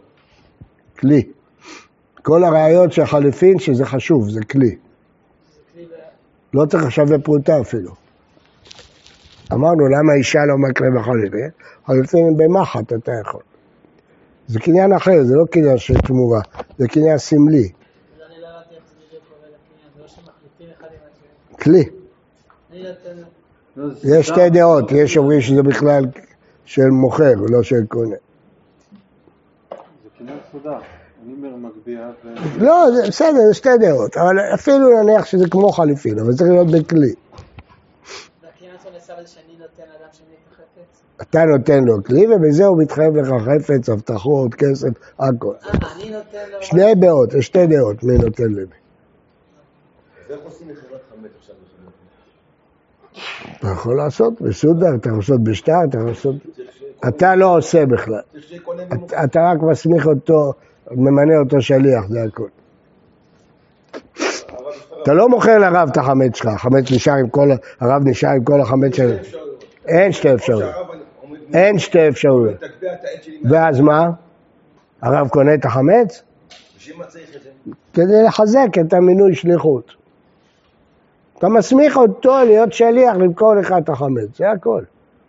כלי. 1.00 1.23
כל 2.21 2.43
הראיות 2.43 2.93
של 2.93 3.05
חליפין 3.05 3.59
שזה 3.59 3.85
חשוב, 3.85 4.29
זה 4.29 4.39
כלי. 4.51 4.75
לא 6.53 6.65
צריך 6.65 6.91
שווה 6.91 7.19
פרוטה 7.19 7.62
אפילו. 7.62 7.91
אמרנו, 9.53 9.88
למה 9.88 10.13
אישה 10.17 10.39
לא 10.47 10.57
מקרה 10.57 10.88
בחליפין? 11.00 11.50
חליפין 11.85 12.38
במחט 12.38 12.93
אתה 12.93 13.12
יכול. 13.21 13.41
זה 14.47 14.59
קניין 14.59 14.93
אחר, 14.93 15.23
זה 15.23 15.35
לא 15.35 15.45
קניין 15.51 15.77
של 15.77 15.93
תמורה, 15.97 16.41
זה 16.77 16.88
קניין 16.88 17.17
סמלי. 17.17 17.71
לא 18.19 18.25
לא. 20.00 20.07
כלי. 21.59 21.83
לא, 23.75 23.89
יש. 24.03 24.27
שתי 24.27 24.50
דעות, 24.50 24.91
יש 24.91 25.17
אומרים 25.17 25.41
שזה 25.41 25.63
בכלל 25.63 26.05
של 26.65 26.89
מוכר, 26.89 27.34
לא 27.50 27.63
של 27.63 27.86
קונה. 27.88 28.15
זה 30.25 30.34
סודר. 30.51 30.79
אני 31.25 31.34
אומר 31.34 31.55
מגביה 31.55 32.12
ו... 32.25 32.27
לא, 32.63 32.91
זה 32.96 33.08
בסדר, 33.08 33.48
זה 33.48 33.53
שתי 33.53 33.77
דעות, 33.79 34.17
אבל 34.17 34.39
אפילו 34.53 35.03
נניח 35.03 35.25
שזה 35.25 35.46
כמו 35.51 35.72
חליפין, 35.72 36.20
אבל 36.20 36.34
צריך 36.34 36.50
להיות 36.50 36.67
בכלי. 36.67 37.13
את 40.34 40.51
החפץ. 40.51 41.01
אתה 41.22 41.43
נותן 41.46 41.84
לו 41.84 42.03
כלי, 42.03 42.27
ובזה 42.27 42.65
הוא 42.65 42.82
מתחייב 42.82 43.15
לך 43.15 43.27
חפץ, 43.27 43.89
הבטחות, 43.89 44.55
כסף, 44.55 44.89
הכל. 45.20 45.53
אה, 45.65 45.72
אני 45.96 46.10
נותן 46.10 46.50
לו... 46.51 46.63
שני 46.63 46.96
דעות, 46.96 47.29
שתי 47.39 47.67
דעות, 47.67 48.03
מי 48.03 48.17
נותן 48.17 48.43
למי. 48.43 48.65
ואיך 50.29 50.39
עושים 50.43 50.67
מכירת 50.67 51.01
חמץ 51.12 51.32
עכשיו 51.39 51.55
בשבת? 51.55 51.93
אתה 53.60 53.67
יכול 53.67 53.98
לעשות 53.98 54.41
בסודר, 54.41 54.96
אתה 54.96 55.10
יכול 55.10 55.20
לעשות 55.20 55.43
בשטר, 55.43 55.74
אתה 55.89 55.98
יכול 55.98 56.10
לעשות... 56.10 56.36
אתה 57.08 57.36
לא 57.36 57.58
עושה 57.58 57.86
בכלל. 57.86 58.20
אתה- 59.24 59.51
רק 59.51 59.62
מסמיך 59.62 60.08
אותו, 60.08 60.53
ממנה 60.91 61.38
אותו 61.38 61.62
שליח, 61.62 62.08
זה 62.08 62.20
מספר 62.25 62.43
אתה 65.03 65.13
לא 65.13 65.29
מוכר 65.29 65.58
לרב 65.58 65.89
את 65.91 65.98
החמץ 65.98 66.36
שלך, 66.36 66.48
החמץ 66.48 66.91
נשאר 66.91 67.13
עם 67.13 67.29
כל, 67.29 67.50
הרב 67.79 68.08
נשאר 68.08 68.29
עם 68.29 68.43
כל 68.43 68.62
החמץ 68.62 68.96
שלו. 68.96 69.10
אין 69.88 70.12
שתי 70.12 70.34
אפשרויות. 70.34 70.75
אין 71.53 71.79
שתי 71.79 72.08
אפשרויות. 72.10 72.63
ואז 73.50 73.79
מה? 73.79 74.10
הרב 75.01 75.27
קונה 75.27 75.53
את 75.53 75.65
החמץ? 75.65 76.24
כדי 77.93 78.24
לחזק 78.27 78.67
את 78.82 78.93
המינוי 78.93 79.36
שליחות. 79.36 80.02
אתה 81.43 81.51
מסמיך 81.51 81.97
אותו 81.97 82.38
להיות 82.45 82.73
שליח 82.73 83.15
למכור 83.15 83.55
לך 83.55 83.73
את 83.77 83.89
החמץ, 83.89 84.38
זה 84.38 84.51
הכל. 84.51 84.83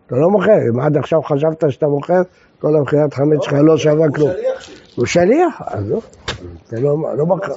אתה 0.07 0.17
לא 0.17 0.31
מוכר, 0.31 0.59
אם 0.71 0.81
עד 0.81 0.97
עכשיו 0.97 1.23
חשבת 1.23 1.71
שאתה 1.71 1.87
מוכר, 1.87 2.23
כל 2.59 2.77
המכירת 2.77 3.15
חמץ 3.15 3.43
שלך 3.43 3.53
לא 3.53 3.77
שווה 3.77 4.11
כלום. 4.11 4.31
הוא 4.31 4.37
שליח 4.37 4.61
שלי. 4.61 4.75
הוא 4.97 5.07
שליח, 5.07 5.63
אז 5.67 5.91
לא, 5.91 6.01
זה 6.67 6.81
לא, 6.81 6.97
אני 7.13 7.25
בקר. 7.25 7.53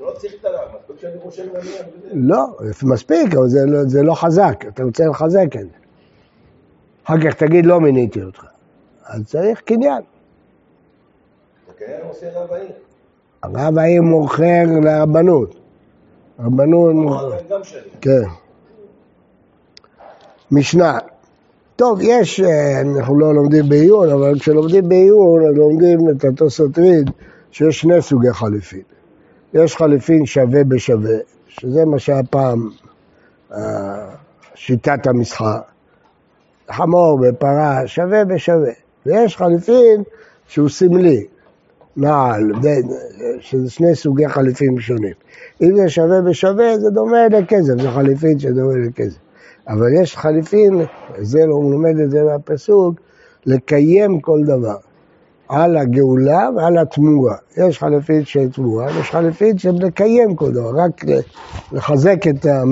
לא 0.00 0.06
לא 0.06 0.12
צריך 0.12 0.34
את 0.34 0.46
מספיק 1.26 1.54
ואני... 1.54 2.28
לא, 2.28 2.46
מספיק, 2.82 3.34
אבל 3.34 3.48
זה 3.48 3.66
לא, 3.66 3.84
זה 3.84 4.02
לא 4.02 4.14
חזק, 4.14 4.64
אתה 4.68 4.84
רוצה 4.84 5.04
לחזק 5.06 5.56
את 5.56 5.60
זה. 5.60 5.76
אחר 7.04 7.20
כך 7.20 7.34
תגיד 7.34 7.66
לא 7.66 7.80
מיניתי 7.80 8.22
אותך. 8.22 8.44
אז 9.04 9.26
צריך 9.26 9.60
קניין. 9.60 10.02
וכנראה 11.70 12.08
עושה 12.08 12.26
רב 12.34 12.52
העיר. 12.52 12.72
הרב 13.42 13.78
העיר 13.78 14.02
מוכר 14.02 14.64
לרבנות. 14.82 15.65
הרב 16.38 17.40
גם 17.50 17.64
שלי. 17.64 17.80
כן. 18.00 18.22
משנה. 20.50 20.98
טוב, 21.76 21.98
יש, 22.02 22.40
אה, 22.40 22.80
אנחנו 22.80 23.18
לא 23.18 23.34
לומדים 23.34 23.68
בעיון, 23.68 24.10
אבל 24.10 24.38
כשלומדים 24.38 24.88
בעיון, 24.88 25.46
אז 25.48 25.54
לומדים 25.56 25.98
את 26.10 26.24
התוספות 26.24 26.78
ריד, 26.78 27.10
שיש 27.50 27.80
שני 27.80 28.02
סוגי 28.02 28.32
חליפין. 28.32 28.82
יש 29.54 29.76
חליפין 29.76 30.26
שווה 30.26 30.64
בשווה, 30.64 31.16
שזה 31.48 31.84
מה 31.84 31.98
שהיה 31.98 32.22
פעם 32.30 32.70
אה, 33.52 33.58
שיטת 34.54 35.06
המסחר. 35.06 35.58
חמור 36.70 37.20
ופרה, 37.22 37.86
שווה 37.86 38.24
בשווה. 38.24 38.72
ויש 39.06 39.36
חליפין 39.36 40.02
שהוא 40.48 40.68
סמלי, 40.68 41.26
נעל, 41.96 42.52
שזה 43.40 43.70
שני 43.70 43.94
סוגי 43.94 44.28
חליפין 44.28 44.80
שונים. 44.80 45.12
אם 45.62 45.76
זה 45.76 45.88
שווה 45.88 46.20
בשווה, 46.20 46.78
זה 46.78 46.90
דומה 46.90 47.28
לכסף, 47.28 47.82
זה 47.82 47.90
חליפין 47.90 48.38
שדומה 48.38 48.74
לכסף. 48.86 49.18
אבל 49.68 49.92
יש 50.02 50.16
חליפין, 50.16 50.80
זה 51.18 51.46
לא 51.46 51.60
מלמד 51.60 52.00
את 52.00 52.10
זה 52.10 52.24
מהפסוק, 52.24 52.94
לקיים 53.46 54.20
כל 54.20 54.40
דבר. 54.44 54.76
על 55.48 55.76
הגאולה 55.76 56.48
ועל 56.56 56.78
התמורה. 56.78 57.36
יש 57.56 57.78
חליפין 57.78 58.24
של 58.24 58.50
תמורה, 58.50 58.86
ויש 58.96 59.10
חליפין 59.10 59.58
של 59.58 59.72
לקיים 59.72 60.36
כל 60.36 60.52
דבר, 60.52 60.70
רק 60.76 61.04
לחזק 61.72 62.26
את 62.28 62.36
הצעה. 62.36 62.64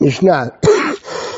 משנה, 0.00 0.44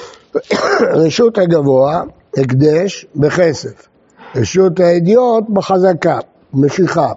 רשות 1.04 1.38
הגבוה, 1.38 2.02
הקדש 2.36 3.06
בכסף, 3.16 3.88
רשות 4.36 4.80
האדיוט 4.80 5.44
בחזקה, 5.48 6.18
משיכה. 6.54 7.12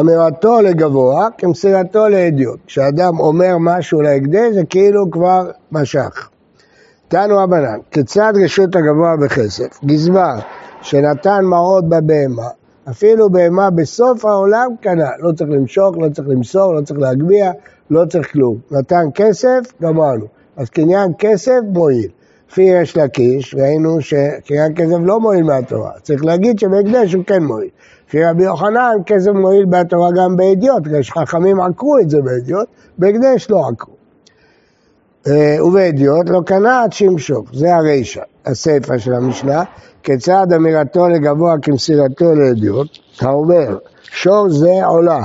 אמירתו 0.00 0.60
לגבוה 0.60 1.28
כמסירתו 1.38 2.08
לאדיוט. 2.08 2.58
כשאדם 2.66 3.20
אומר 3.20 3.56
משהו 3.60 4.00
להקדש 4.00 4.54
זה 4.54 4.64
כאילו 4.70 5.10
כבר 5.10 5.50
משך. 5.72 6.28
תנו 7.08 7.40
הבנן, 7.40 7.78
כיצד 7.90 8.32
רשות 8.44 8.76
הגבוה 8.76 9.16
בכסף? 9.16 9.84
גזבר 9.84 10.38
שנתן 10.82 11.44
מעות 11.44 11.88
בבהמה, 11.88 12.48
אפילו 12.90 13.30
בהמה 13.30 13.70
בסוף 13.70 14.24
העולם 14.24 14.70
קנה, 14.80 15.10
לא 15.18 15.32
צריך 15.32 15.50
למשוך, 15.50 15.96
לא 15.98 16.08
צריך 16.08 16.28
למסור, 16.28 16.74
לא 16.74 16.80
צריך 16.80 17.00
להגביה, 17.00 17.52
לא 17.90 18.04
צריך 18.04 18.32
כלום. 18.32 18.56
נתן 18.70 19.04
כסף, 19.14 19.60
גמרנו. 19.82 20.24
אז 20.56 20.70
קניין 20.70 21.12
כסף 21.18 21.58
מועיל. 21.72 22.10
לפי 22.50 22.62
יש 22.62 22.96
לקיש, 22.96 23.54
ראינו 23.54 24.00
שקניין 24.00 24.74
כסף 24.76 24.96
לא 25.02 25.20
מועיל 25.20 25.42
מהתורה. 25.44 25.90
צריך 26.02 26.24
להגיד 26.24 26.58
שבהקדש 26.58 27.14
הוא 27.14 27.24
כן 27.24 27.44
מועיל. 27.44 27.68
לפי 28.08 28.24
רבי 28.24 28.44
יוחנן, 28.44 28.96
כסף 29.06 29.30
מועיל 29.30 29.66
מהתורה 29.66 30.10
גם 30.16 30.36
באדיוט, 30.36 30.82
בגלל 30.82 31.02
שחכמים 31.02 31.60
עקרו 31.60 31.98
את 31.98 32.10
זה 32.10 32.20
באדיוט, 32.22 32.66
בהקדש 32.98 33.50
לא 33.50 33.68
עקרו. 33.68 33.94
אה, 35.26 35.64
ובאדיוט 35.64 36.28
לא 36.28 36.40
קנה 36.46 36.82
עד 36.82 36.92
שימשוך, 36.92 37.44
זה 37.52 37.74
הרישא, 37.74 38.20
הסיפא 38.46 38.98
של 38.98 39.14
המשנה, 39.14 39.64
כיצד 40.02 40.52
אמירתו 40.56 41.08
לגבוה 41.08 41.54
כמסירתו 41.62 42.34
לאדיוט, 42.34 42.88
האומר, 43.20 43.78
שור 44.02 44.50
זה 44.50 44.86
עולה, 44.86 45.22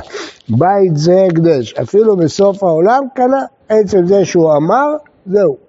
בית 0.50 0.98
זה 0.98 1.26
הקדש, 1.30 1.74
אפילו 1.74 2.18
בסוף 2.18 2.64
העולם 2.64 3.04
קנה, 3.16 3.46
עצם 3.70 4.06
זה 4.06 4.26
שהוא 4.26 4.54
אמר, 4.56 4.96
זהו. 5.26 5.63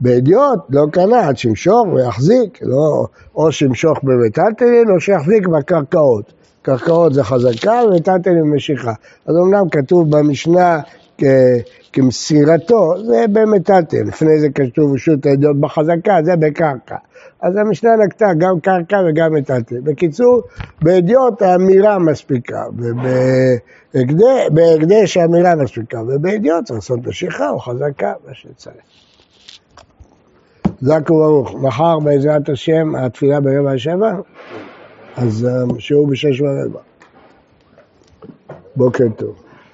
באדיוט 0.00 0.58
לא 0.70 0.86
קנה 0.92 1.28
עד 1.28 1.36
שימשוך 1.36 1.86
ויחזיק, 1.94 2.58
לא, 2.62 3.06
או 3.34 3.52
שימשוך 3.52 3.98
במיטלטלין 4.02 4.90
או 4.90 5.00
שיחזיק 5.00 5.46
בקרקעות. 5.46 6.32
קרקעות 6.62 7.14
זה 7.14 7.24
חזקה 7.24 7.80
ומיטלטלין 7.86 8.42
משיכה. 8.42 8.92
אז 9.26 9.36
אמנם 9.36 9.68
כתוב 9.68 10.16
במשנה 10.16 10.80
כ- 11.18 11.24
כמסירתו, 11.92 12.94
זה 13.06 13.24
במיטלטלין. 13.32 14.06
לפני 14.06 14.40
זה 14.40 14.48
כתוב 14.54 14.94
רשות 14.94 15.26
האדיוט 15.26 15.56
בחזקה, 15.60 16.18
זה 16.24 16.36
בקרקע. 16.36 16.96
אז 17.42 17.56
המשנה 17.56 17.90
נקטה 17.96 18.26
גם 18.38 18.60
קרקע 18.60 18.96
וגם 19.08 19.32
מיטלטלין. 19.32 19.84
בקיצור, 19.84 20.42
באדיוט 20.82 21.42
האמירה 21.42 21.98
מספיקה, 21.98 22.64
ובהקדש 22.78 24.48
בהקדש 24.52 25.16
האמירה 25.16 25.54
מספיקה, 25.54 26.02
ובאדיוט 26.02 26.64
צריך 26.64 26.76
לעשות 26.78 27.06
משיכה 27.06 27.50
או 27.50 27.58
חזקה, 27.58 28.12
מה 28.26 28.34
שצריך. 28.34 28.76
חזק 30.80 31.10
וברוך. 31.10 31.54
מחר 31.54 31.98
בעזרת 31.98 32.48
השם 32.48 32.94
התפילה 32.96 33.40
ברבע 33.40 33.78
שבע, 33.78 34.12
אז 35.16 35.46
אה, 35.46 35.80
שיעור 35.80 36.06
בשש 36.06 36.40
ורבע. 36.40 36.80
בוקר 38.76 39.04
טוב. 39.16 39.47